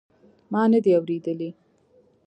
[0.51, 1.49] ما ندي اورېدلي.